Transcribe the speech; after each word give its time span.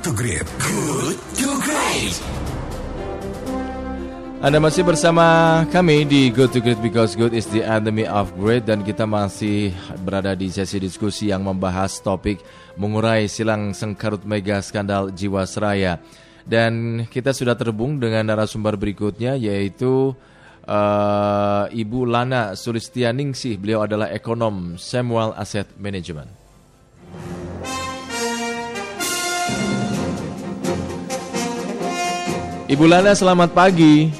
to 0.00 0.16
Great. 0.16 0.48
Good 0.56 1.16
to 1.44 1.48
Great. 1.60 2.16
Anda 4.40 4.56
masih 4.56 4.80
bersama 4.80 5.60
kami 5.68 6.08
di 6.08 6.32
Good 6.32 6.56
to 6.56 6.60
Great 6.64 6.80
because 6.80 7.12
good 7.12 7.36
is 7.36 7.44
the 7.52 7.60
enemy 7.60 8.08
of 8.08 8.32
great 8.40 8.64
dan 8.64 8.80
kita 8.80 9.04
masih 9.04 9.76
berada 10.00 10.32
di 10.32 10.48
sesi 10.48 10.80
diskusi 10.80 11.28
yang 11.28 11.44
membahas 11.44 12.00
topik 12.00 12.40
mengurai 12.80 13.28
silang 13.28 13.76
sengkarut 13.76 14.24
mega 14.24 14.64
skandal 14.64 15.12
Jiwasraya. 15.12 16.00
Dan 16.48 17.04
kita 17.12 17.36
sudah 17.36 17.52
terhubung 17.52 18.00
dengan 18.00 18.24
narasumber 18.32 18.80
berikutnya 18.80 19.36
yaitu 19.36 20.16
uh, 20.64 21.64
Ibu 21.68 22.08
Lana 22.08 22.56
Sulistianingsih. 22.56 23.60
Beliau 23.60 23.84
adalah 23.84 24.08
ekonom 24.08 24.80
Samuel 24.80 25.36
Asset 25.36 25.68
Management. 25.76 26.39
Ibu 32.70 32.86
Lana 32.86 33.10
selamat 33.18 33.50
pagi. 33.50 34.14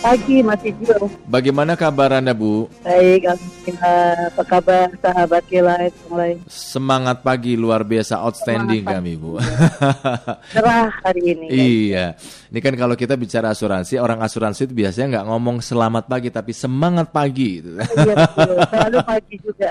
Pagi 0.00 0.40
Mas 0.40 0.64
Ijo. 0.64 1.12
Bagaimana 1.28 1.76
kabar 1.76 2.16
Anda 2.16 2.32
Bu? 2.32 2.72
Baik, 2.80 3.28
Alhamdulillah. 3.28 4.32
Apa 4.32 4.42
kabar 4.48 4.88
sahabat 4.96 5.44
Kilait 5.44 5.92
mulai? 6.08 6.40
Semangat 6.48 7.20
pagi 7.20 7.52
luar 7.52 7.84
biasa 7.84 8.16
outstanding 8.24 8.80
Semangat 8.80 8.96
kami 8.96 9.12
Bu. 9.20 9.36
Cerah 10.56 10.88
hari 11.04 11.36
ini. 11.36 11.46
iya. 11.52 12.16
Ini 12.48 12.58
kan 12.64 12.74
kalau 12.80 12.96
kita 12.96 13.12
bicara 13.20 13.52
asuransi, 13.52 14.00
orang 14.00 14.24
asuransi 14.24 14.72
itu 14.72 14.74
biasanya 14.74 15.20
nggak 15.20 15.26
ngomong 15.28 15.56
selamat 15.60 16.08
pagi 16.08 16.32
tapi 16.32 16.56
semangat 16.56 17.12
pagi. 17.12 17.60
gitu. 17.60 17.76
Iya 17.76 18.14
betul. 18.24 18.56
Selalu 18.72 18.98
pagi 19.04 19.36
juga. 19.36 19.70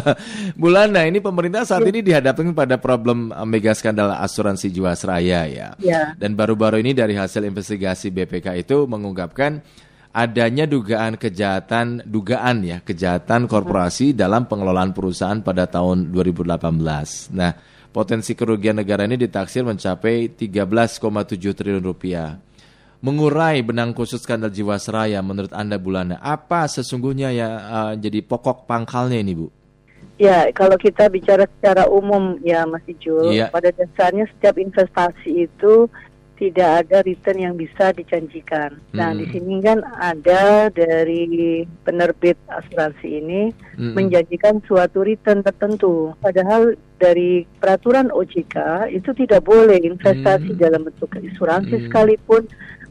Bulana, 0.62 1.10
ini 1.10 1.18
pemerintah 1.18 1.66
saat 1.66 1.82
ini 1.90 2.06
dihadapkan 2.06 2.54
pada 2.54 2.78
problem 2.78 3.34
uh, 3.34 3.42
mega 3.42 3.74
skandal 3.74 4.14
asuransi 4.14 4.70
Jiwasraya 4.70 5.42
ya. 5.50 5.68
Ya. 5.82 6.14
Dan 6.14 6.38
baru-baru 6.38 6.78
ini 6.78 6.94
dari 6.94 7.18
hasil 7.18 7.42
investigasi 7.42 8.14
BPK 8.14 8.62
itu 8.62 8.86
mengungkapkan 8.86 9.55
adanya 10.16 10.64
dugaan 10.64 11.20
kejahatan 11.20 12.00
dugaan 12.08 12.64
ya 12.64 12.80
kejahatan 12.80 13.44
korporasi 13.44 14.16
dalam 14.16 14.48
pengelolaan 14.48 14.96
perusahaan 14.96 15.44
pada 15.44 15.68
tahun 15.68 16.08
2018. 16.08 17.36
Nah, 17.36 17.52
potensi 17.92 18.32
kerugian 18.32 18.80
negara 18.80 19.04
ini 19.04 19.20
ditaksir 19.20 19.60
mencapai 19.60 20.32
13,7 20.32 21.52
triliun 21.52 21.84
rupiah. 21.84 22.40
Mengurai 23.04 23.60
benang 23.60 23.92
khusus 23.92 24.24
skandal 24.24 24.48
Jiwasraya 24.48 25.20
menurut 25.20 25.52
Anda 25.52 25.76
Bulana, 25.76 26.16
apa 26.16 26.64
sesungguhnya 26.64 27.28
ya 27.28 27.48
uh, 27.52 27.92
jadi 27.92 28.24
pokok 28.24 28.64
pangkalnya 28.64 29.20
ini, 29.20 29.36
Bu? 29.36 29.52
Ya, 30.16 30.48
kalau 30.56 30.80
kita 30.80 31.12
bicara 31.12 31.44
secara 31.44 31.84
umum 31.92 32.40
ya 32.40 32.64
Mas 32.64 32.80
Ijul, 32.88 33.36
Iya. 33.36 33.52
pada 33.52 33.68
dasarnya 33.68 34.24
setiap 34.32 34.56
investasi 34.56 35.44
itu 35.44 35.92
tidak 36.36 36.84
ada 36.84 37.00
return 37.02 37.38
yang 37.40 37.54
bisa 37.56 37.90
dijanjikan. 37.96 38.76
Nah, 38.92 39.10
Hmm. 39.12 39.18
di 39.20 39.26
sini 39.32 39.60
kan 39.64 39.80
ada 39.96 40.68
dari 40.68 41.64
penerbit 41.82 42.36
asuransi 42.46 43.08
ini 43.08 43.42
Mm-mm. 43.80 43.96
menjanjikan 43.96 44.60
suatu 44.68 45.00
return 45.02 45.40
tertentu. 45.40 46.12
Padahal 46.20 46.76
dari 47.00 47.48
peraturan 47.60 48.12
OJK 48.12 48.88
itu 48.92 49.10
tidak 49.16 49.44
boleh 49.44 49.80
investasi 49.80 50.52
Hmm. 50.54 50.60
dalam 50.60 50.84
bentuk 50.84 51.12
asuransi 51.16 51.74
Hmm. 51.76 51.84
sekalipun 51.88 52.44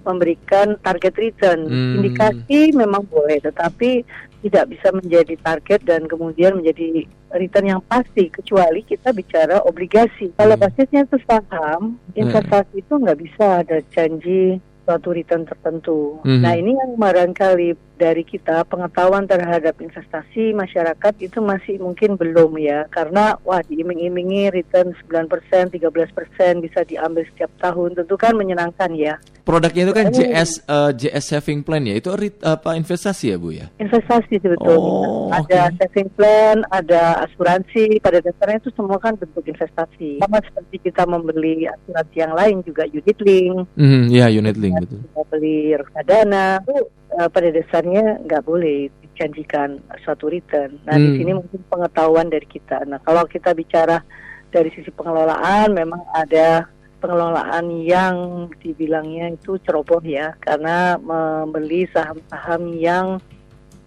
memberikan 0.06 0.78
target 0.86 1.18
return. 1.18 1.66
Hmm. 1.66 2.02
Indikasi 2.02 2.74
memang 2.78 3.10
boleh, 3.10 3.42
tetapi 3.42 4.06
tidak 4.46 4.78
bisa 4.78 4.94
menjadi 4.94 5.34
target 5.42 5.82
dan 5.90 6.06
kemudian 6.06 6.62
menjadi 6.62 7.10
return 7.34 7.66
yang 7.66 7.82
pasti 7.90 8.30
kecuali 8.30 8.86
kita 8.86 9.10
bicara 9.10 9.58
obligasi. 9.66 10.30
Kalau 10.38 10.54
Hmm. 10.54 10.64
basisnya 10.70 11.02
itu 11.10 11.18
saham, 11.26 11.98
investasi 12.14 12.86
itu 12.86 12.94
nggak 12.94 13.20
bisa 13.26 13.66
ada 13.66 13.82
janji 13.90 14.62
suatu 14.86 15.18
return 15.18 15.50
tertentu. 15.50 16.22
Mhm. 16.22 16.42
Nah 16.46 16.54
ini 16.54 16.78
yang 16.78 16.94
barangkali 16.94 17.95
dari 17.96 18.22
kita 18.22 18.68
pengetahuan 18.68 19.26
terhadap 19.26 19.80
investasi 19.80 20.52
masyarakat 20.52 21.14
itu 21.20 21.40
masih 21.40 21.80
mungkin 21.80 22.16
belum 22.16 22.60
ya 22.60 22.86
karena 22.92 23.40
wah 23.42 23.64
diiming-imingi 23.64 24.52
return 24.52 24.92
9%, 25.08 25.72
13% 25.72 26.60
bisa 26.60 26.80
diambil 26.84 27.24
setiap 27.32 27.52
tahun 27.60 27.96
tentu 27.96 28.16
kan 28.16 28.36
menyenangkan 28.36 28.92
ya. 28.94 29.16
Produknya 29.46 29.86
itu 29.86 29.94
kan. 29.94 30.06
JS 30.10 30.66
uh, 30.66 30.90
JS 30.90 31.38
saving 31.38 31.62
plan 31.62 31.86
ya. 31.86 31.94
Itu 31.94 32.18
rit- 32.18 32.42
apa 32.42 32.74
investasi 32.74 33.30
ya, 33.30 33.38
Bu 33.38 33.54
ya? 33.54 33.70
Investasi 33.78 34.42
sebetulnya. 34.42 34.90
Oh, 34.90 35.30
ada 35.30 35.70
oke. 35.70 35.78
saving 35.78 36.10
plan, 36.18 36.66
ada 36.74 37.22
asuransi, 37.22 38.02
pada 38.02 38.26
dasarnya 38.26 38.58
itu 38.58 38.74
semua 38.74 38.98
kan 38.98 39.14
bentuk 39.14 39.46
investasi. 39.46 40.18
Sama 40.18 40.42
seperti 40.42 40.90
kita 40.90 41.06
membeli 41.06 41.70
asuransi 41.70 42.16
yang 42.18 42.34
lain 42.34 42.66
juga 42.66 42.90
unit 42.90 43.18
link, 43.22 43.70
Mhm, 43.78 44.02
ya 44.10 44.34
unit 44.34 44.58
link 44.58 44.82
betul. 44.82 45.06
kita 45.06 45.22
beli 45.30 45.78
reksadana, 45.78 46.48
itu 46.66 46.82
eh, 47.16 47.30
pada 47.32 47.50
dasarnya 47.52 48.20
nggak 48.28 48.44
boleh 48.44 48.92
dijanjikan 49.02 49.80
suatu 50.04 50.28
return. 50.28 50.76
Nah 50.84 51.00
di 51.00 51.10
Hmm. 51.12 51.18
sini 51.18 51.32
mungkin 51.40 51.62
pengetahuan 51.72 52.28
dari 52.28 52.46
kita. 52.46 52.84
Nah 52.84 53.00
kalau 53.02 53.24
kita 53.26 53.56
bicara 53.56 54.04
dari 54.52 54.72
sisi 54.72 54.92
pengelolaan, 54.92 55.72
memang 55.76 56.00
ada 56.16 56.68
pengelolaan 57.00 57.70
yang 57.84 58.16
dibilangnya 58.60 59.36
itu 59.36 59.60
ceroboh 59.62 60.00
ya, 60.02 60.32
karena 60.40 60.96
membeli 61.00 61.88
saham-saham 61.92 62.72
yang 62.76 63.08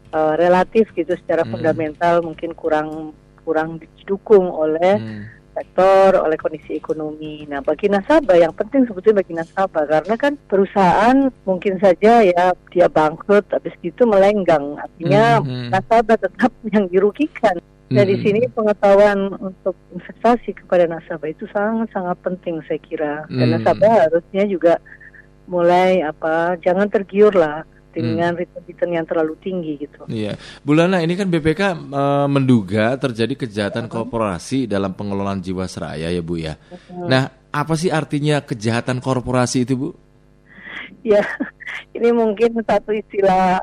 eh, 0.09 0.34
relatif 0.41 0.89
gitu 0.97 1.12
secara 1.21 1.45
Hmm. 1.45 1.53
fundamental 1.53 2.25
mungkin 2.25 2.56
kurang 2.56 3.12
kurang 3.45 3.77
didukung 3.77 4.49
oleh 4.49 4.97
Hmm. 4.97 5.25
Sektor 5.59 6.23
oleh 6.23 6.39
kondisi 6.39 6.79
ekonomi. 6.79 7.43
Nah, 7.51 7.59
bagi 7.59 7.91
nasabah 7.91 8.39
yang 8.39 8.55
penting 8.55 8.87
sebetulnya 8.87 9.27
bagi 9.27 9.35
nasabah 9.35 9.85
karena 9.91 10.15
kan 10.15 10.33
perusahaan 10.47 11.17
mungkin 11.43 11.83
saja 11.83 12.23
ya 12.23 12.55
dia 12.71 12.87
bangkrut 12.87 13.51
habis 13.51 13.75
itu 13.83 14.07
melenggang. 14.07 14.79
Artinya 14.79 15.43
Mhm. 15.43 15.75
nasabah 15.75 16.17
tetap 16.17 16.53
yang 16.75 16.87
dirugikan. 16.87 17.59
Nah, 17.91 18.05
di 18.05 18.15
Mhm. 18.15 18.23
sini 18.23 18.41
pengetahuan 18.53 19.19
untuk 19.41 19.75
investasi 19.91 20.55
kepada 20.55 20.87
nasabah 20.87 21.29
itu 21.33 21.49
sangat-sangat 21.51 22.17
penting 22.23 22.63
saya 22.71 22.79
kira. 22.79 23.15
Dan 23.27 23.51
Hmm. 23.51 23.55
nasabah 23.59 24.07
harusnya 24.07 24.47
juga 24.47 24.79
mulai 25.49 26.05
apa 26.05 26.61
jangan 26.61 26.93
tergiur 26.93 27.33
lah 27.33 27.65
dengan 28.00 28.31
Hmm. 28.32 28.41
return-return 28.41 28.91
yang 28.94 29.06
terlalu 29.06 29.34
tinggi 29.42 29.72
gitu. 29.78 30.06
Iya, 30.06 30.38
Bulana 30.62 31.03
ini 31.03 31.19
kan 31.19 31.26
BPK 31.26 31.62
eh, 31.75 32.26
menduga 32.26 32.94
terjadi 32.94 33.34
kejahatan 33.34 33.86
korporasi 33.86 34.64
dalam 34.64 34.94
pengelolaan 34.94 35.38
Jiwasraya 35.38 36.09
ya 36.09 36.22
Bu 36.22 36.38
ya. 36.38 36.54
Nah, 36.91 37.26
apa 37.48 37.75
sih 37.75 37.88
artinya 37.88 38.38
kejahatan 38.41 38.98
korporasi 38.98 39.66
itu 39.66 39.75
Bu? 39.75 39.88
Ya, 41.03 41.20
ini 41.97 42.10
mungkin 42.10 42.59
satu 42.62 42.92
istilah 42.92 43.62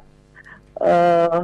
eh 0.76 1.40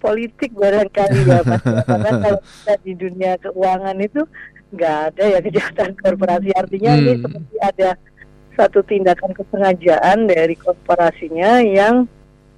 politik 0.00 0.56
barangkali 0.56 1.20
ya, 1.28 1.40
Mas. 1.44 1.60
Karena 1.88 2.10
kalau 2.18 2.40
kita 2.40 2.74
di 2.80 2.92
dunia 2.96 3.32
keuangan 3.36 3.96
itu 4.00 4.22
nggak 4.70 4.96
ada 5.12 5.24
ya 5.26 5.38
kejahatan 5.42 5.90
korporasi. 5.98 6.48
Artinya 6.56 6.90
ini 6.96 7.12
Hmm. 7.16 7.22
seperti 7.26 7.56
ada 7.60 7.88
satu 8.60 8.84
tindakan 8.84 9.32
kesengajaan 9.32 10.28
dari 10.28 10.52
korporasinya 10.52 11.64
yang 11.64 12.04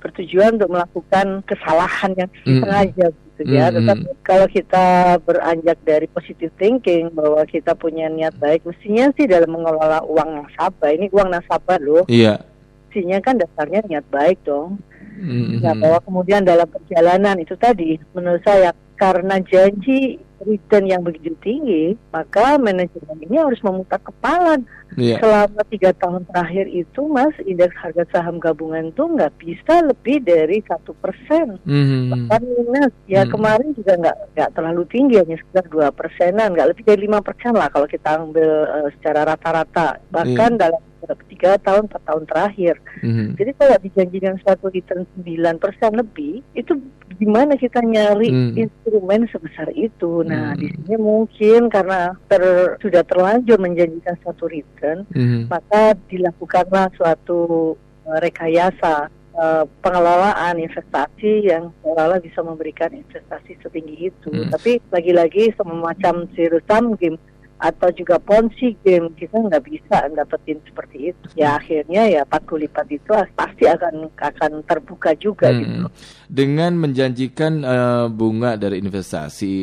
bertujuan 0.03 0.59
untuk 0.59 0.75
melakukan 0.75 1.47
kesalahan 1.47 2.11
yang 2.19 2.31
sengaja 2.43 3.07
gitu 3.15 3.43
ya. 3.47 3.71
Hmm. 3.71 3.79
Tetapi 3.79 4.09
kalau 4.27 4.47
kita 4.51 4.87
beranjak 5.23 5.79
dari 5.87 6.11
positive 6.11 6.51
thinking 6.59 7.15
bahwa 7.15 7.47
kita 7.47 7.79
punya 7.79 8.11
niat 8.11 8.35
baik, 8.43 8.67
mestinya 8.67 9.15
sih 9.15 9.31
dalam 9.31 9.55
mengelola 9.55 10.03
uang 10.03 10.43
nasabah. 10.43 10.91
Ini 10.91 11.07
uang 11.15 11.29
nasabah 11.31 11.79
loh 11.79 12.05
Iya. 12.11 12.43
mestinya 12.91 13.19
kan 13.23 13.39
dasarnya 13.39 13.81
niat 13.87 14.05
baik 14.11 14.43
dong. 14.43 14.83
Mhm. 15.23 15.63
Nah, 15.63 15.79
bahwa 15.79 15.99
kemudian 16.03 16.43
dalam 16.43 16.67
perjalanan 16.67 17.39
itu 17.39 17.55
tadi, 17.55 17.95
menurut 18.11 18.43
saya 18.43 18.75
karena 18.99 19.39
janji 19.47 20.19
return 20.47 20.85
yang 20.91 21.03
begitu 21.03 21.35
tinggi, 21.41 21.95
maka 22.11 22.59
manajemen 22.59 23.19
ini 23.23 23.37
harus 23.39 23.61
memutar 23.63 23.99
kepala. 24.03 24.59
Iya. 24.93 25.17
Selama 25.25 25.65
tiga 25.73 25.91
tahun 25.97 26.29
terakhir 26.29 26.69
itu, 26.69 27.01
Mas, 27.09 27.33
indeks 27.49 27.73
harga 27.81 28.05
saham 28.13 28.37
gabungan 28.37 28.93
itu 28.93 29.01
nggak 29.01 29.33
bisa 29.41 29.81
lebih 29.81 30.21
dari 30.21 30.61
satu 30.69 30.93
persen. 31.01 31.57
Mhm. 31.65 32.13
Bahkan 32.13 32.43
minus, 32.45 32.93
ya 33.09 33.25
Hmm. 33.25 33.33
kemarin 33.33 33.73
juga 33.73 33.93
nggak 33.97 34.17
nggak 34.37 34.51
terlalu 34.53 34.83
tinggi, 34.93 35.15
hanya 35.17 35.37
sekitar 35.41 35.65
dua 35.73 35.89
persenan, 35.89 36.53
nggak 36.53 36.69
lebih 36.77 36.85
dari 36.85 37.01
lima 37.09 37.25
persen 37.25 37.57
lah 37.57 37.73
kalau 37.73 37.89
kita 37.89 38.21
ambil 38.21 38.51
eh, 38.69 38.89
secara 39.01 39.33
rata-rata. 39.33 39.97
Bahkan 40.13 40.51
dalam 40.61 40.81
tiga 41.27 41.59
tahun, 41.59 41.91
empat 41.91 42.03
tahun 42.07 42.25
terakhir. 42.31 42.75
Mhm. 43.03 43.35
Jadi 43.35 43.51
kalau 43.59 43.77
dijanjikan 43.83 44.37
suatu 44.45 44.71
return 44.71 45.03
9% 45.19 45.99
lebih, 45.99 46.45
itu 46.55 46.79
gimana 47.23 47.55
kita 47.55 47.79
nyari 47.79 48.27
Hmm. 48.35 48.59
instrumen 48.59 49.31
sebesar 49.31 49.71
itu? 49.79 50.27
Nah, 50.27 50.53
Hmm. 50.53 50.59
di 50.59 50.67
sini 50.75 50.97
mungkin 50.99 51.71
karena 51.71 52.19
ter- 52.27 52.75
sudah 52.83 53.07
terlanjur 53.07 53.63
menjanjikan 53.63 54.19
suatu 54.27 54.51
return, 54.51 55.07
Mhm. 55.15 55.47
maka 55.47 55.95
dilakukanlah 56.11 56.91
suatu 56.99 57.73
eh, 58.03 58.19
rekayasa 58.19 59.07
eh, 59.33 59.65
pengelolaan 59.81 60.61
investasi 60.61 61.49
yang 61.49 61.73
seolah-olah 61.81 62.21
bisa 62.21 62.45
memberikan 62.45 62.93
investasi 62.93 63.57
setinggi 63.65 64.13
itu. 64.13 64.29
Hmm. 64.29 64.53
Tapi 64.53 64.77
lagi-lagi 64.93 65.57
semacam 65.57 66.29
zero 66.37 66.61
sum 66.69 66.93
game 67.01 67.17
atau 67.63 67.95
juga 67.95 68.19
ponzi 68.19 68.75
game 68.83 69.15
kita 69.15 69.39
nggak 69.39 69.63
bisa 69.63 70.11
dapetin 70.11 70.59
seperti 70.67 71.15
itu. 71.15 71.27
Ya 71.39 71.55
akhirnya 71.55 72.11
ya 72.11 72.27
40 72.27 72.67
lipat 72.67 72.87
itu 72.91 73.15
pasti 73.39 73.71
akan 73.71 74.11
akan 74.19 74.67
terbuka 74.67 75.15
juga 75.15 75.55
Hmm. 75.55 75.63
gitu. 75.63 75.87
Dengan 76.27 76.75
menjanjikan 76.75 77.63
eh, 77.63 78.07
bunga 78.11 78.59
dari 78.59 78.83
investasi 78.83 79.55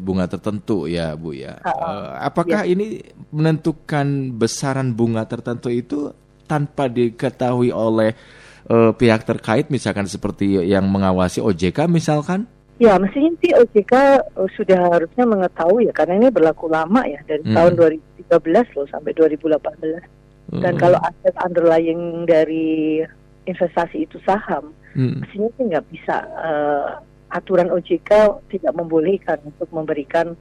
bunga 0.00 0.24
tertentu 0.32 0.88
ya 0.88 1.12
Bu 1.12 1.36
ya. 1.36 1.60
Eh, 1.60 2.08
apakah 2.24 2.64
ini 2.64 3.04
menentukan 3.28 4.32
besaran 4.32 4.96
bunga 4.96 5.28
tertentu 5.28 5.68
itu 5.68 6.08
tanpa 6.48 6.88
diketahui 6.88 7.68
oleh 7.68 8.16
eh, 8.62 8.92
pihak 8.96 9.28
terkait 9.28 9.68
misalkan 9.68 10.08
seperti 10.08 10.56
yang 10.64 10.88
mengawasi 10.88 11.44
OJK 11.44 11.84
misalkan? 11.84 12.48
Ya 12.82 12.98
mestinya 12.98 13.30
sih 13.38 13.54
OJK 13.54 13.92
uh, 14.34 14.50
sudah 14.58 14.90
harusnya 14.90 15.22
mengetahui 15.22 15.86
ya 15.86 15.94
karena 15.94 16.18
ini 16.18 16.34
berlaku 16.34 16.66
lama 16.66 17.06
ya 17.06 17.22
dari 17.22 17.46
Hmm. 17.46 17.54
tahun 17.54 17.72
2013 17.78 18.66
loh 18.74 18.86
sampai 18.90 19.14
2018. 19.14 20.02
Dan 20.50 20.74
Hmm. 20.74 20.82
kalau 20.82 20.98
aset 20.98 21.30
underlying 21.38 22.26
dari 22.26 22.98
investasi 23.46 24.02
itu 24.02 24.18
saham, 24.26 24.74
Hmm. 24.98 25.22
mestinya 25.22 25.46
sih 25.54 25.64
nggak 25.70 25.86
bisa 25.88 26.16
eh, 26.26 26.88
aturan 27.30 27.70
OJK 27.70 28.10
tidak 28.50 28.74
membolehkan 28.74 29.38
untuk 29.46 29.70
memberikan 29.70 30.34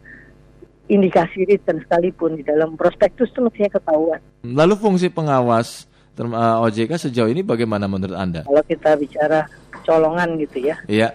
indikasi 0.90 1.46
return 1.46 1.80
sekalipun 1.80 2.36
di 2.36 2.44
dalam 2.44 2.74
prospektus 2.74 3.30
itu 3.30 3.40
mestinya 3.40 3.78
ketahuan. 3.78 4.20
Lalu 4.42 4.76
fungsi 4.76 5.08
pengawas 5.08 5.86
eh, 6.18 6.26
OJK 6.58 6.98
sejauh 7.00 7.30
ini 7.30 7.46
bagaimana 7.46 7.86
menurut 7.86 8.18
Anda? 8.18 8.42
Kalau 8.44 8.66
kita 8.66 8.98
bicara 8.98 9.46
kecolongan 9.72 10.42
gitu 10.42 10.58
ya, 10.66 10.76
Iya. 10.90 11.14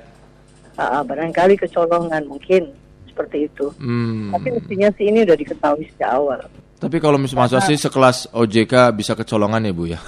Ah, 0.77 1.03
barangkali 1.03 1.57
kecolongan 1.61 2.25
mungkin 2.29 2.73
seperti 3.09 3.49
itu. 3.49 3.73
Hmm. 3.81 4.33
Tapi 4.37 4.49
mestinya 4.53 4.89
sih 4.95 5.09
ini 5.09 5.25
udah 5.25 5.37
diketahui 5.37 5.89
sejak 5.97 6.11
awal. 6.13 6.41
Tapi 6.77 7.01
kalau 7.01 7.17
mis- 7.17 7.33
masa 7.33 7.57
sih 7.65 7.81
sekelas 7.81 8.29
OJK 8.37 8.93
bisa 8.93 9.17
kecolongan 9.17 9.65
ya 9.65 9.73
Bu 9.73 9.89
ya? 9.89 10.01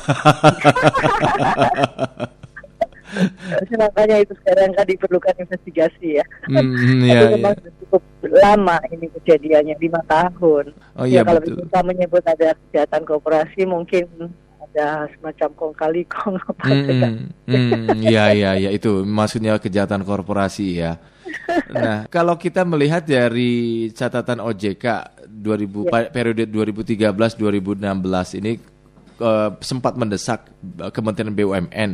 Makanya 3.79 4.21
itu 4.21 4.37
sekarang 4.45 4.77
kan 4.77 4.85
diperlukan 4.85 5.35
investigasi 5.41 6.21
ya. 6.21 6.25
Hmm, 6.45 7.09
Tapi 7.09 7.09
iya, 7.09 7.33
memang 7.33 7.57
sudah 7.57 7.73
cukup 7.81 8.03
lama 8.37 8.77
ini 8.93 9.07
kejadiannya 9.17 9.75
lima 9.81 10.01
tahun. 10.05 10.77
Oh 10.93 11.09
iya, 11.09 11.25
ya 11.25 11.27
kalau 11.27 11.41
betul. 11.41 11.57
kita 11.65 11.81
menyebut 11.89 12.25
ada 12.29 12.49
kejahatan 12.69 13.03
korporasi 13.09 13.65
mungkin 13.65 14.05
ada 14.75 15.09
semacam 15.17 15.49
kong 15.57 15.75
kali 15.75 16.03
kong 16.07 16.37
apa 16.49 16.65
Hmm, 16.69 17.33
hmm, 17.49 18.05
iya 18.05 18.31
iya 18.37 18.51
iya 18.55 18.71
itu 18.71 19.03
maksudnya 19.03 19.57
kejahatan 19.57 20.05
korporasi 20.05 20.85
ya. 20.85 21.01
Nah, 21.73 22.05
kalau 22.15 22.37
kita 22.37 22.65
melihat 22.65 23.05
dari 23.05 23.89
catatan 23.93 24.41
OJK 24.45 24.85
2000 25.29 25.89
pa- 25.89 26.11
periode 26.13 26.45
2013-2016 26.49 28.39
ini 28.41 28.53
eh, 29.21 29.51
sempat 29.61 29.97
mendesak 29.97 30.49
Kementerian 30.93 31.33
BUMN 31.33 31.91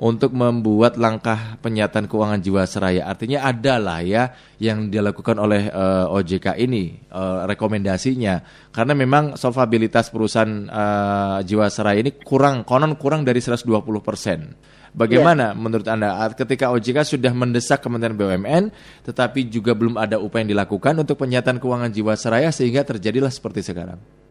untuk 0.00 0.32
membuat 0.32 0.96
langkah 0.96 1.60
penyataan 1.60 2.08
keuangan 2.08 2.40
Jiwasraya. 2.40 3.04
Artinya 3.04 3.44
ada 3.44 3.76
lah 3.76 4.00
ya 4.00 4.32
yang 4.56 4.88
dilakukan 4.88 5.36
oleh 5.36 5.68
eh, 5.68 6.06
OJK 6.08 6.56
ini 6.62 6.96
eh, 7.10 7.40
rekomendasinya 7.48 8.68
karena 8.72 8.94
memang 8.96 9.36
solvabilitas 9.36 10.08
perusahaan 10.08 10.68
eh, 10.68 11.38
Jiwasraya 11.44 12.00
ini 12.00 12.16
kurang 12.22 12.64
konon 12.64 12.96
kurang 12.96 13.26
dari 13.26 13.42
120 13.42 13.68
persen. 14.00 14.54
Bagaimana 14.92 15.56
menurut 15.56 15.88
Anda 15.88 16.20
ketika 16.36 16.68
OJK 16.68 17.16
sudah 17.16 17.32
mendesak 17.32 17.80
Kementerian 17.80 18.12
BUMN 18.12 18.68
tetapi 19.08 19.48
juga 19.48 19.72
belum 19.72 19.96
ada 19.96 20.20
upaya 20.20 20.44
yang 20.44 20.52
dilakukan 20.52 20.92
untuk 21.00 21.16
penyataan 21.16 21.56
keuangan 21.56 21.88
Jiwasraya 21.88 22.52
sehingga 22.52 22.84
terjadilah 22.84 23.32
seperti 23.32 23.64
sekarang? 23.64 24.21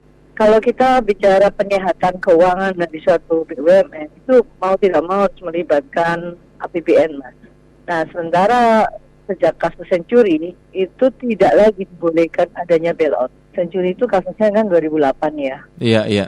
Kalau 0.42 0.58
kita 0.58 1.06
bicara 1.06 1.54
penyehatan 1.54 2.18
keuangan 2.18 2.74
dari 2.74 2.98
suatu 3.06 3.46
BUMN 3.46 4.10
itu 4.26 4.42
mau 4.58 4.74
tidak 4.74 5.06
mau 5.06 5.30
harus 5.30 5.38
melibatkan 5.38 6.34
APBN 6.58 7.22
mas. 7.22 7.38
Nah 7.86 8.02
sementara 8.10 8.90
sejak 9.30 9.54
kasus 9.62 9.86
Century 9.86 10.58
itu 10.74 11.06
tidak 11.22 11.54
lagi 11.54 11.86
dibolehkan 11.86 12.50
adanya 12.58 12.90
bailout. 12.90 13.30
Century 13.54 13.94
itu 13.94 14.10
kasusnya 14.10 14.50
kan 14.50 14.66
2008 14.66 15.14
ya. 15.38 15.62
Iya, 15.78 16.02
iya. 16.10 16.26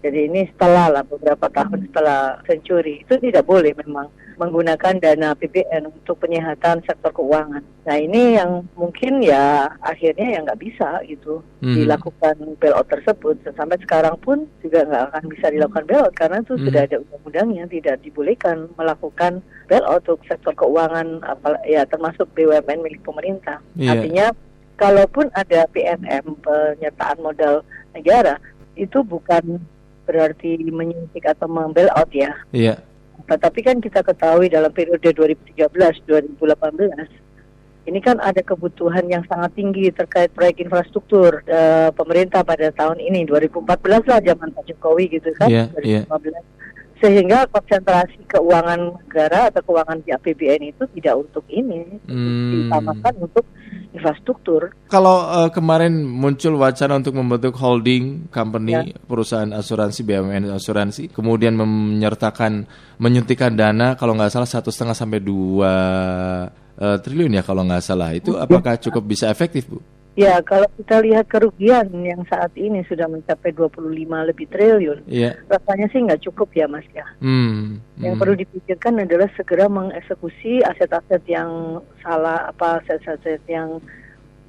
Jadi 0.00 0.32
ini 0.32 0.48
setelah 0.56 0.88
lah 0.88 1.04
beberapa 1.04 1.44
tahun 1.52 1.92
setelah 1.92 2.40
Century 2.48 3.04
itu 3.04 3.20
tidak 3.20 3.44
boleh 3.44 3.76
memang 3.84 4.08
menggunakan 4.42 4.98
dana 4.98 5.38
APBN 5.38 5.86
untuk 5.86 6.18
penyehatan 6.18 6.82
sektor 6.82 7.14
keuangan. 7.14 7.62
Nah 7.86 7.96
ini 7.96 8.34
yang 8.34 8.66
mungkin 8.74 9.22
ya 9.22 9.70
akhirnya 9.78 10.34
ya 10.34 10.38
nggak 10.42 10.58
bisa 10.58 10.98
gitu 11.06 11.38
Hmm. 11.62 11.78
dilakukan 11.78 12.34
bailout 12.58 12.90
tersebut. 12.90 13.38
Sampai 13.54 13.78
sekarang 13.78 14.18
pun 14.18 14.50
juga 14.58 14.82
nggak 14.82 15.14
akan 15.14 15.24
bisa 15.30 15.46
dilakukan 15.48 15.86
bailout 15.86 16.14
karena 16.18 16.42
itu 16.42 16.58
Hmm. 16.58 16.64
sudah 16.66 16.80
ada 16.82 16.96
undang-undangnya 16.98 17.64
tidak 17.70 17.96
dibolehkan 18.02 18.66
melakukan 18.74 19.32
bailout 19.70 20.02
untuk 20.02 20.20
sektor 20.26 20.50
keuangan 20.58 21.22
ya 21.64 21.86
termasuk 21.86 22.26
BUMN 22.34 22.82
milik 22.82 23.02
pemerintah. 23.06 23.62
Iya. 23.78 23.94
Artinya 23.94 24.26
kalaupun 24.74 25.30
ada 25.38 25.70
PNM 25.70 26.42
penyertaan 26.42 27.18
modal 27.22 27.62
negara 27.94 28.42
itu 28.74 28.98
bukan 29.06 29.62
berarti 30.02 30.58
menyuntik 30.66 31.22
atau 31.22 31.46
membailout 31.46 32.10
ya. 32.10 32.34
Iya. 32.50 32.74
Tetapi 33.22 33.60
kan 33.62 33.78
kita 33.78 34.02
ketahui 34.02 34.50
dalam 34.50 34.74
periode 34.74 35.14
2013-2018 35.14 37.22
ini 37.82 37.98
kan 37.98 38.22
ada 38.22 38.38
kebutuhan 38.46 39.10
yang 39.10 39.26
sangat 39.26 39.58
tinggi 39.58 39.90
terkait 39.90 40.30
proyek 40.30 40.62
infrastruktur 40.62 41.42
eh, 41.50 41.90
pemerintah 41.90 42.46
pada 42.46 42.70
tahun 42.70 43.02
ini 43.02 43.26
2014 43.26 44.06
lah 44.06 44.22
zaman 44.22 44.54
Pak 44.54 44.70
Jokowi 44.70 45.18
gitu 45.18 45.34
kan 45.34 45.50
iya. 45.50 45.66
2015 46.06 46.61
sehingga 47.02 47.50
konsentrasi 47.50 48.22
keuangan 48.30 48.94
negara 49.02 49.50
atau 49.50 49.58
keuangan 49.66 49.98
di 50.00 50.14
APBN 50.14 50.70
itu 50.70 50.86
tidak 50.94 51.14
untuk 51.18 51.42
ini 51.50 51.98
Hmm. 52.06 52.54
diutamakan 52.54 53.26
untuk 53.26 53.42
infrastruktur 53.92 54.70
Kalau 54.86 55.16
eh, 55.42 55.50
kemarin 55.50 56.06
muncul 56.06 56.54
wacana 56.56 56.96
untuk 56.96 57.18
membentuk 57.18 57.58
holding 57.58 58.30
company 58.30 58.72
Ya. 58.72 58.82
perusahaan 59.04 59.50
asuransi 59.50 60.00
BUMN 60.06 60.48
asuransi, 60.48 61.10
kemudian 61.10 61.58
menyertakan 61.58 62.64
menyuntikkan 62.96 63.52
dana 63.52 63.98
kalau 63.98 64.14
nggak 64.14 64.30
salah 64.30 64.46
satu 64.46 64.70
setengah 64.70 64.94
sampai 64.94 65.18
dua 65.18 65.74
eh, 66.78 66.98
triliun 67.00 67.36
ya 67.36 67.42
kalau 67.42 67.66
nggak 67.66 67.84
salah 67.84 68.14
itu 68.14 68.36
apakah 68.38 68.78
cukup 68.80 69.02
bisa 69.04 69.28
efektif 69.28 69.68
bu? 69.68 69.80
Ya, 70.12 70.44
kalau 70.44 70.68
kita 70.76 71.00
lihat 71.00 71.24
kerugian 71.24 71.88
yang 72.04 72.20
saat 72.28 72.52
ini 72.52 72.84
sudah 72.84 73.08
mencapai 73.08 73.48
25 73.56 74.28
lebih 74.28 74.44
triliun, 74.52 75.08
Iya. 75.08 75.40
rasanya 75.48 75.88
sih 75.88 76.04
nggak 76.04 76.20
cukup 76.28 76.52
ya, 76.52 76.68
Mas 76.68 76.84
ya. 76.92 77.08
Hmm. 77.24 77.80
Yang 77.96 78.12
hmm. 78.12 78.20
perlu 78.20 78.34
dipikirkan 78.36 79.00
adalah 79.00 79.32
segera 79.32 79.72
mengeksekusi 79.72 80.60
aset-aset 80.68 81.24
yang 81.24 81.80
salah, 82.04 82.52
apa 82.52 82.84
aset-aset 82.84 83.40
yang 83.48 83.80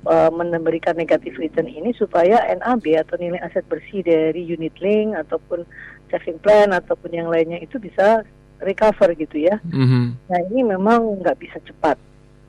uh, 0.04 0.30
memberikan 0.36 1.00
negatif 1.00 1.40
return 1.40 1.72
ini 1.72 1.96
supaya 1.96 2.44
NAB 2.60 3.00
atau 3.00 3.16
nilai 3.16 3.40
aset 3.40 3.64
bersih 3.72 4.04
dari 4.04 4.44
unit 4.44 4.76
link 4.84 5.16
ataupun 5.16 5.64
saving 6.12 6.44
plan 6.44 6.76
ataupun 6.76 7.16
yang 7.16 7.32
lainnya 7.32 7.64
itu 7.64 7.80
bisa 7.80 8.28
recover 8.60 9.16
gitu 9.16 9.48
ya. 9.48 9.64
Mhm. 9.64 10.28
Nah 10.28 10.40
ini 10.52 10.62
memang 10.68 11.24
nggak 11.24 11.40
bisa 11.40 11.58
cepat. 11.64 11.96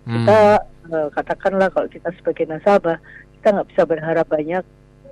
Hmm. 0.05 0.21
kita 0.21 0.39
eh, 0.85 1.09
katakanlah 1.11 1.69
kalau 1.73 1.89
kita 1.89 2.13
sebagai 2.21 2.45
nasabah 2.45 3.01
kita 3.41 3.47
nggak 3.57 3.69
bisa 3.73 3.83
berharap 3.85 4.27
banyak 4.29 4.65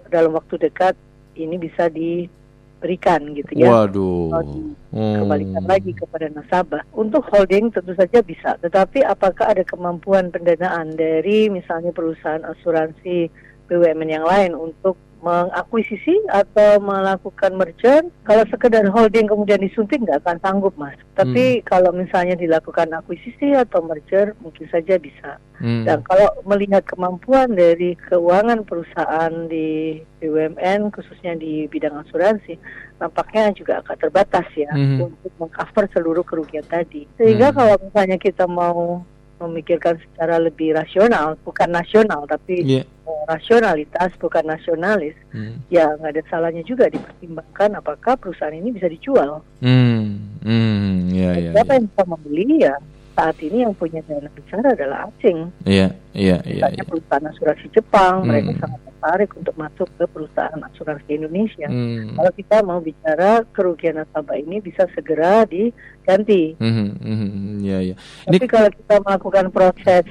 dalam 0.09 0.37
waktu 0.37 0.61
dekat 0.61 0.93
ini 1.33 1.57
bisa 1.57 1.89
diberikan 1.89 3.33
gitu 3.33 3.53
ya 3.57 3.73
Waduh. 3.73 4.29
Kalau 4.33 4.45
dikembalikan 4.93 5.63
Hmm. 5.65 5.73
lagi 5.73 5.93
kepada 5.97 6.29
nasabah 6.29 6.85
untuk 6.93 7.25
holding 7.33 7.73
tentu 7.73 7.97
saja 7.97 8.21
bisa 8.21 8.61
tetapi 8.61 9.01
apakah 9.01 9.49
ada 9.49 9.65
kemampuan 9.65 10.29
pendanaan 10.29 10.93
dari 10.93 11.49
misalnya 11.49 11.89
perusahaan 11.89 12.45
asuransi 12.45 13.33
BUMN 13.67 14.09
yang 14.09 14.27
lain 14.27 14.53
untuk 14.53 14.95
mengakuisisi 15.23 16.19
atau 16.27 16.83
melakukan 16.83 17.55
merger 17.55 18.03
kalau 18.27 18.43
sekedar 18.51 18.83
holding 18.91 19.31
kemudian 19.31 19.63
disuntik 19.63 20.03
nggak 20.03 20.19
akan 20.19 20.39
sanggup 20.43 20.75
mas 20.75 20.99
tapi 21.15 21.63
kalau 21.63 21.95
misalnya 21.95 22.35
dilakukan 22.35 22.91
akuisisi 22.91 23.55
atau 23.55 23.87
merger 23.87 24.35
mungkin 24.43 24.67
saja 24.67 24.99
bisa 24.99 25.39
Hmm. 25.63 25.87
dan 25.87 26.03
kalau 26.03 26.27
melihat 26.43 26.83
kemampuan 26.83 27.55
dari 27.55 27.95
keuangan 28.11 28.67
perusahaan 28.67 29.31
di 29.47 29.95
BUMN 30.19 30.91
khususnya 30.91 31.39
di 31.39 31.71
bidang 31.71 32.03
asuransi 32.03 32.59
nampaknya 32.99 33.55
juga 33.55 33.79
akan 33.79 33.95
terbatas 33.95 34.43
ya 34.59 34.75
Mhm. 34.75 35.07
untuk 35.07 35.33
mengcover 35.39 35.87
seluruh 35.95 36.27
kerugian 36.27 36.67
tadi 36.67 37.07
sehingga 37.15 37.55
Hmm. 37.55 37.63
kalau 37.63 37.75
misalnya 37.79 38.19
kita 38.19 38.51
mau 38.51 39.07
memikirkan 39.39 40.03
secara 40.03 40.39
lebih 40.39 40.75
rasional 40.75 41.39
bukan 41.47 41.71
nasional 41.71 42.27
tapi 42.27 42.63
Iya. 42.63 42.83
Rasionalitas 43.27 44.11
bukan 44.19 44.45
nasionalis 44.47 45.15
Hmm. 45.33 45.65
ya 45.69 45.89
nggak 45.97 46.13
ada 46.13 46.23
salahnya 46.29 46.61
juga 46.63 46.89
dipertimbangkan 46.89 47.81
apakah 47.81 48.15
perusahaan 48.17 48.53
ini 48.53 48.73
bisa 48.73 48.87
dijual 48.87 49.41
Hmm. 49.61 50.37
Hmm. 50.43 51.09
Ya, 51.09 51.33
ya, 51.39 51.51
siapa 51.55 51.73
ya. 51.73 51.79
yang 51.81 51.87
bisa 51.89 52.03
membeli 52.05 52.49
ya 52.61 52.75
saat 53.13 53.37
ini 53.45 53.61
yang 53.61 53.77
punya 53.77 54.01
dana 54.09 54.25
besar 54.33 54.65
adalah 54.65 55.05
asing. 55.13 55.53
Iya, 55.69 55.93
iya, 56.17 56.41
iya. 56.49 56.65
Misalnya 56.65 56.81
iya. 56.81 56.89
perusahaan 56.89 57.27
asuransi 57.29 57.67
Jepang, 57.69 58.15
Hmm. 58.25 58.29
mereka 58.33 58.51
sangat 58.57 58.81
tertarik 58.89 59.31
untuk 59.37 59.55
masuk 59.61 59.89
ke 60.01 60.05
perusahaan 60.09 60.61
asuransi 60.65 61.11
Indonesia. 61.13 61.69
Hmm. 61.69 62.17
Kalau 62.17 62.33
kita 62.33 62.57
mau 62.65 62.81
bicara 62.81 63.45
kerugian 63.53 64.01
nasabah 64.01 64.41
ini 64.41 64.65
bisa 64.65 64.89
segera 64.97 65.45
diganti. 65.45 66.57
Mhm, 66.57 66.87
mhm, 67.05 67.29
Iya, 67.61 67.79
iya. 67.93 67.95
Ini 68.33 68.37
Tapi 68.41 68.47
kalau 68.49 68.69
kita 68.73 68.95
melakukan 69.05 69.47
proses 69.53 70.05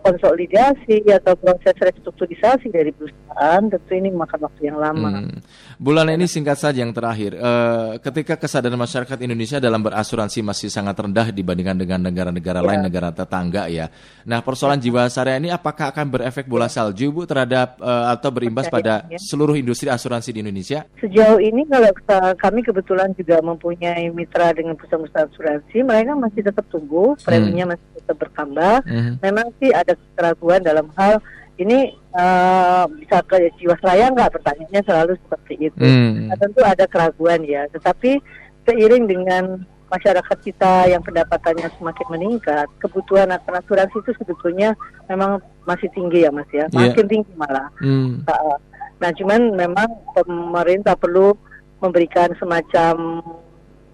konsolidasi 0.00 1.04
atau 1.12 1.36
proses 1.36 1.76
restrukturisasi 1.76 2.72
dari 2.72 2.90
perusahaan, 2.90 3.62
tentu 3.68 3.92
ini 3.94 4.10
makan 4.10 4.40
waktu 4.48 4.62
yang 4.72 4.78
lama. 4.80 5.24
Hmm. 5.24 5.38
Bulan 5.80 6.12
ini 6.12 6.28
singkat 6.28 6.60
saja 6.60 6.80
yang 6.84 6.92
terakhir. 6.92 7.36
Eh, 7.36 7.90
ketika 8.00 8.36
kesadaran 8.36 8.76
masyarakat 8.76 9.16
Indonesia 9.20 9.56
dalam 9.56 9.80
berasuransi 9.80 10.44
masih 10.44 10.68
sangat 10.68 10.96
rendah 10.96 11.32
dibandingkan 11.32 11.76
dengan 11.76 12.00
negara-negara 12.04 12.60
Ya. 12.60 12.66
lain, 12.66 12.80
negara 12.84 13.08
tetangga 13.12 13.68
ya. 13.68 13.88
Nah, 14.28 14.44
persoalan 14.44 14.80
jiwasraya 14.80 15.40
ini 15.40 15.48
apakah 15.48 15.92
akan 15.92 16.06
berefek 16.10 16.44
bola 16.44 16.68
salju, 16.68 17.08
Bu, 17.12 17.24
terhadap 17.24 17.80
eh, 17.80 18.06
atau 18.12 18.28
berimbas 18.28 18.68
pada 18.68 19.08
ya. 19.08 19.16
seluruh 19.16 19.56
industri 19.56 19.88
asuransi 19.88 20.36
di 20.36 20.40
Indonesia? 20.44 20.84
Sejauh 21.00 21.40
ini 21.40 21.64
kalau 21.68 21.90
kita- 21.96 22.36
kami 22.36 22.60
kebetulan 22.60 23.12
juga 23.16 23.40
mempunyai 23.40 24.08
mitra 24.12 24.52
dengan 24.52 24.76
perusahaan-perusahaan 24.76 25.28
asuransi, 25.32 25.76
mereka 25.84 26.12
masih 26.16 26.40
tetap 26.44 26.64
tumbuh, 26.68 27.16
preminya 27.20 27.72
masih 27.72 27.86
tetap 27.96 28.16
bertambah. 28.20 28.74
Mhm. 28.84 29.12
Memang 29.22 29.46
sih 29.60 29.70
ada 29.72 29.89
keraguan 30.18 30.60
dalam 30.62 30.90
hal 30.98 31.22
ini 31.60 31.92
eh, 31.94 32.84
bisa 33.00 33.20
ke 33.24 33.52
jiwasraya 33.60 34.10
nggak? 34.10 34.32
Pertanyaannya 34.40 34.82
selalu 34.82 35.12
seperti 35.26 35.54
itu. 35.70 35.84
Hmm. 35.84 36.32
Nah, 36.32 36.36
tentu 36.40 36.60
ada 36.64 36.84
keraguan 36.88 37.44
ya, 37.44 37.68
tetapi 37.70 38.18
seiring 38.64 39.04
dengan 39.08 39.64
masyarakat 39.90 40.38
kita 40.46 40.86
yang 40.86 41.02
pendapatannya 41.02 41.66
semakin 41.76 42.06
meningkat, 42.14 42.66
kebutuhan 42.78 43.26
akan 43.34 43.58
asuransi 43.58 43.98
itu 43.98 44.14
sebetulnya 44.22 44.78
memang 45.10 45.42
masih 45.66 45.90
tinggi 45.90 46.22
ya 46.22 46.30
Mas 46.30 46.46
ya, 46.54 46.70
Iya. 46.70 46.94
makin 46.94 47.06
tinggi 47.10 47.32
malah. 47.34 47.68
Hmm. 47.82 48.22
Uh, 48.26 48.58
Nah, 49.00 49.10
cuman 49.16 49.56
memang 49.56 49.88
pemerintah 50.12 50.92
perlu 50.92 51.32
memberikan 51.80 52.36
semacam 52.36 53.24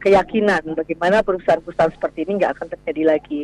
keyakinan 0.06 0.62
bagaimana 0.78 1.18
perusahaan-perusahaan 1.26 1.90
seperti 1.98 2.22
ini 2.22 2.38
nggak 2.38 2.54
akan 2.54 2.66
terjadi 2.78 3.02
lagi. 3.10 3.40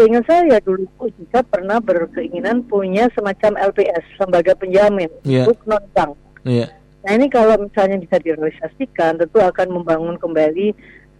Sehingga 0.00 0.24
saya 0.24 0.56
dulu 0.64 0.88
juga 0.96 1.44
pernah 1.44 1.76
berkeinginan 1.84 2.64
punya 2.64 3.12
semacam 3.12 3.60
LPS, 3.68 4.16
lembaga 4.16 4.56
penjamin 4.56 5.12
Iya. 5.28 5.44
untuk 5.44 5.60
non 5.68 5.84
bank. 5.92 6.16
Iya. 6.48 6.72
Nah 7.04 7.12
ini 7.12 7.28
kalau 7.28 7.60
misalnya 7.60 8.00
bisa 8.00 8.16
direalisasikan, 8.16 9.20
tentu 9.20 9.36
akan 9.36 9.68
membangun 9.68 10.16
kembali 10.16 10.72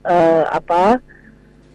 eh, 0.08 0.44
apa 0.48 0.96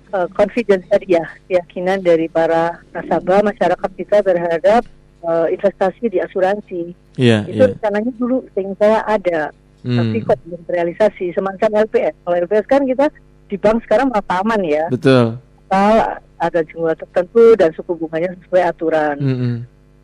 eh, 0.09 0.27
confidence 0.33 0.89
tadi 0.89 1.13
ya, 1.13 1.25
keyakinan 1.45 2.01
dari 2.01 2.25
para 2.25 2.81
nasabah 2.97 3.45
masyarakat 3.45 3.89
kita 3.93 4.25
terhadap 4.25 4.81
eh, 5.21 5.47
investasi 5.53 6.09
di 6.09 6.17
asuransi. 6.17 6.97
Iya, 7.13 7.45
Itu 7.45 7.61
iya. 7.61 7.69
rencananya 7.77 8.11
dulu 8.17 8.41
sehingga 8.57 8.73
saya 8.81 8.99
ada, 9.05 9.39
Hmm. 9.83 10.15
kok 10.23 10.39
belum 10.47 10.61
terrealisasi. 10.65 11.35
Semacam 11.35 11.69
LPS. 11.83 12.15
Kalau 12.23 12.35
LPS 12.39 12.65
kan 12.65 12.81
kita 12.83 13.05
di 13.47 13.55
bank 13.59 13.83
sekarang 13.83 14.07
merasa 14.09 14.33
aman 14.39 14.61
ya, 14.63 14.87
Betul. 14.87 15.35
asal 15.67 16.17
ada 16.39 16.59
jumlah 16.63 16.95
tertentu 16.95 17.55
dan 17.55 17.69
suku 17.75 17.91
bunganya 17.95 18.31
sesuai 18.43 18.63
aturan. 18.65 19.15
Mhm. 19.19 19.55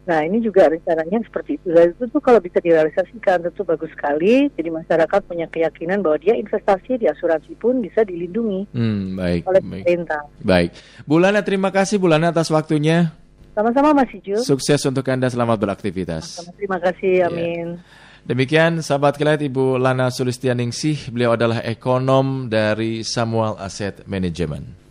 Nah 0.09 0.25
ini 0.25 0.41
juga 0.41 0.65
rencananya 0.65 1.21
seperti 1.21 1.61
itu. 1.61 1.69
Dan 1.69 1.93
itu 1.93 2.09
tuh 2.09 2.17
kalau 2.17 2.41
bisa 2.41 2.57
direalisasikan 2.57 3.45
tentu 3.45 3.61
bagus 3.61 3.93
sekali. 3.93 4.49
Jadi 4.57 4.69
masyarakat 4.73 5.19
punya 5.29 5.45
keyakinan 5.45 6.01
bahwa 6.01 6.17
dia 6.17 6.33
investasi 6.33 6.97
di 6.97 7.05
asuransi 7.05 7.53
pun 7.55 7.77
bisa 7.77 8.01
dilindungi 8.01 8.73
Hmm, 8.73 9.13
baik, 9.13 9.45
oleh 9.45 9.61
baik. 9.61 9.85
pemerintah. 9.85 10.21
Baik. 10.41 10.69
Bulana 11.05 11.45
terima 11.45 11.69
kasih 11.69 12.01
Bulana 12.01 12.33
atas 12.33 12.49
waktunya. 12.49 13.13
Sama-sama 13.53 13.91
Mas 13.93 14.09
Iju. 14.09 14.39
Sukses 14.41 14.81
untuk 14.81 15.05
Anda 15.05 15.29
selamat 15.29 15.57
beraktivitas. 15.61 16.41
Terima 16.57 16.81
kasih. 16.81 17.29
Amin. 17.29 17.77
Demikian 18.27 18.83
sahabat 18.83 19.15
kilat 19.15 19.39
Ibu 19.39 19.79
Lana 19.79 20.11
Sulistianingsih, 20.11 21.13
beliau 21.15 21.39
adalah 21.39 21.63
ekonom 21.63 22.51
dari 22.51 23.05
Samuel 23.07 23.55
Asset 23.55 24.03
Management. 24.09 24.88